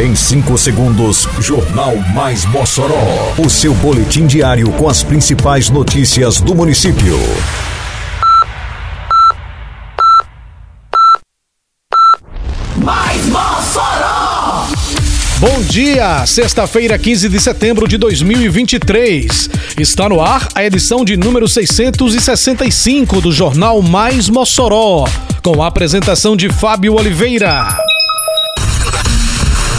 [0.00, 3.34] Em 5 segundos, Jornal Mais Mossoró.
[3.36, 7.18] O seu boletim diário com as principais notícias do município.
[12.78, 14.68] Mais Mossoró!
[15.38, 19.50] Bom dia, sexta-feira, 15 de setembro de 2023.
[19.78, 25.04] Está no ar a edição de número 665 do Jornal Mais Mossoró,
[25.42, 27.89] com a apresentação de Fábio Oliveira.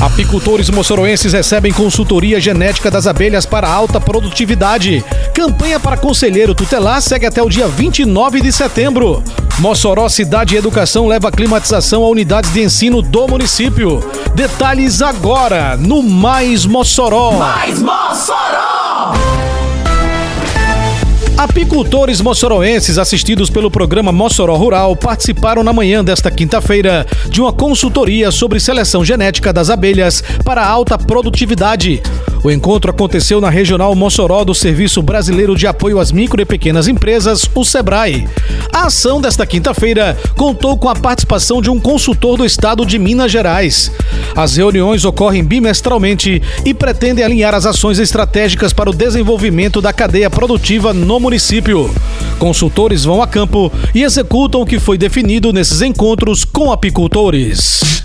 [0.00, 5.04] Apicultores moçoroenses recebem consultoria genética das abelhas para alta produtividade.
[5.34, 9.22] Campanha para conselheiro tutelar segue até o dia 29 de setembro.
[9.58, 14.00] Mossoró Cidade e Educação leva climatização a unidades de ensino do município.
[14.34, 17.32] Detalhes agora no Mais Mossoró.
[17.32, 19.49] Mais Mossoró!
[21.40, 28.30] Apicultores moçoroenses assistidos pelo programa Mossoró Rural participaram na manhã desta quinta-feira de uma consultoria
[28.30, 32.02] sobre seleção genética das abelhas para alta produtividade.
[32.44, 36.86] O encontro aconteceu na Regional Mossoró do Serviço Brasileiro de Apoio às Micro e Pequenas
[36.86, 38.28] Empresas, o SEBRAE.
[38.80, 43.30] A ação desta quinta-feira contou com a participação de um consultor do estado de Minas
[43.30, 43.92] Gerais.
[44.34, 50.30] As reuniões ocorrem bimestralmente e pretendem alinhar as ações estratégicas para o desenvolvimento da cadeia
[50.30, 51.94] produtiva no município.
[52.38, 58.00] Consultores vão a campo e executam o que foi definido nesses encontros com apicultores.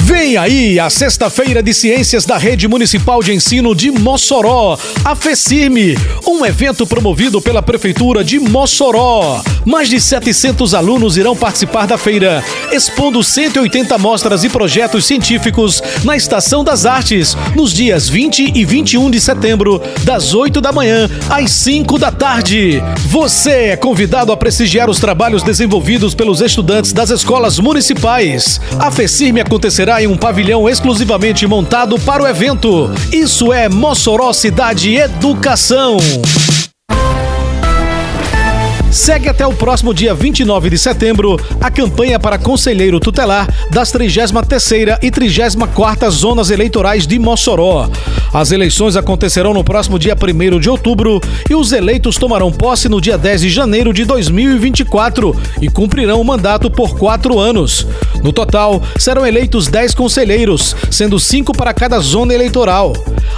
[0.00, 5.96] Vem aí a sexta-feira de ciências da Rede Municipal de Ensino de Mossoró, a FECIRME,
[6.26, 9.42] um evento promovido pela Prefeitura de Mossoró.
[9.64, 16.16] Mais de 700 alunos irão participar da feira, expondo 180 mostras e projetos científicos na
[16.16, 21.50] Estação das Artes, nos dias 20 e 21 de setembro, das 8 da manhã às
[21.50, 22.82] 5 da tarde.
[23.06, 28.60] Você é convidado a prestigiar os trabalhos desenvolvidos pelos estudantes das escolas municipais.
[28.78, 32.90] A FECIRME acontecerá em um pavilhão exclusivamente montado para o evento.
[33.12, 35.96] Isso é Mossoró Cidade Educação.
[38.94, 45.00] Segue até o próximo dia 29 de setembro a campanha para conselheiro tutelar das 33ª
[45.02, 47.90] e 34ª zonas eleitorais de Mossoró.
[48.32, 53.00] As eleições acontecerão no próximo dia 1 de outubro e os eleitos tomarão posse no
[53.00, 57.84] dia 10 de janeiro de 2024 e cumprirão o mandato por quatro anos.
[58.22, 62.92] No total, serão eleitos 10 conselheiros, sendo cinco para cada zona eleitoral.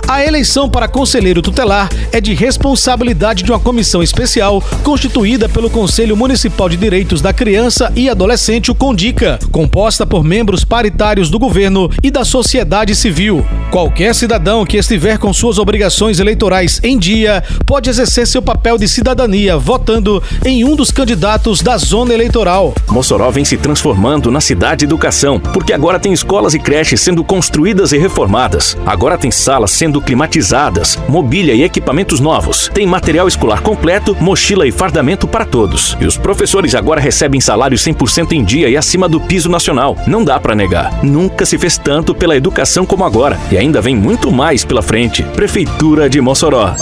[0.09, 6.17] A eleição para conselheiro tutelar é de responsabilidade de uma comissão especial constituída pelo Conselho
[6.17, 11.91] Municipal de Direitos da Criança e Adolescente, o CONDICA, composta por membros paritários do governo
[12.05, 13.45] e da sociedade civil.
[13.73, 18.87] Qualquer cidadão que estiver com suas obrigações eleitorais em dia pode exercer seu papel de
[18.87, 22.73] cidadania votando em um dos candidatos da zona eleitoral.
[22.89, 27.25] Mossoró vem se transformando na cidade de educação, porque agora tem escolas e creches sendo
[27.25, 28.77] construídas e reformadas.
[28.87, 32.71] Agora tem salas sendo climatizadas, mobília e equipamentos novos.
[32.73, 35.97] Tem material escolar completo, mochila e fardamento para todos.
[36.01, 39.97] E os professores agora recebem salário 100% em dia e acima do piso nacional.
[40.07, 41.05] Não dá para negar.
[41.05, 43.39] Nunca se fez tanto pela educação como agora.
[43.51, 45.23] E ainda vem muito mais pela frente.
[45.23, 46.75] Prefeitura de Mossoró.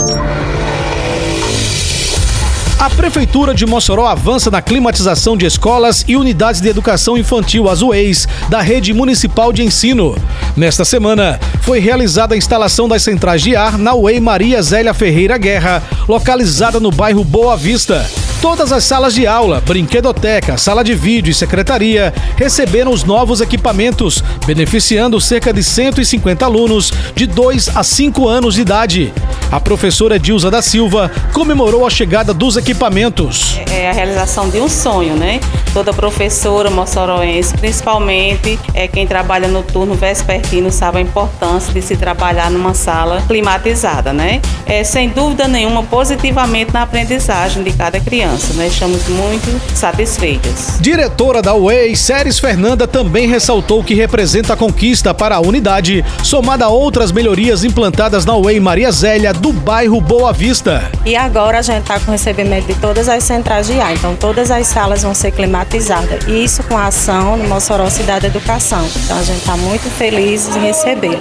[2.78, 7.80] A Prefeitura de Mossoró avança na climatização de escolas e unidades de educação infantil, as
[7.80, 10.16] UEIs, da rede municipal de ensino.
[10.56, 15.38] Nesta semana, foi realizada a instalação das centrais de ar na UEI Maria Zélia Ferreira
[15.38, 18.04] Guerra, localizada no bairro Boa Vista.
[18.44, 24.22] Todas as salas de aula, brinquedoteca, sala de vídeo e secretaria receberam os novos equipamentos,
[24.44, 29.14] beneficiando cerca de 150 alunos de 2 a 5 anos de idade.
[29.50, 33.58] A professora Dilza da Silva comemorou a chegada dos equipamentos.
[33.70, 35.40] É a realização de um sonho, né?
[35.72, 41.96] Toda professora moçoroense, principalmente é quem trabalha no turno vespertino, sabe a importância de se
[41.96, 44.42] trabalhar numa sala climatizada, né?
[44.66, 48.33] É, sem dúvida nenhuma, positivamente na aprendizagem de cada criança.
[48.34, 50.76] Nós estamos muito satisfeitas.
[50.80, 56.64] Diretora da UEI, Séries Fernanda, também ressaltou que representa a conquista para a unidade, somada
[56.64, 60.90] a outras melhorias implantadas na UEI Maria Zélia, do bairro Boa Vista.
[61.06, 64.50] E agora a gente está com recebimento de todas as centrais de ar, então todas
[64.50, 66.24] as salas vão ser climatizadas.
[66.26, 68.84] E isso com a ação no Mossoró Cidade Educação.
[68.96, 71.20] Então a gente está muito feliz em receber.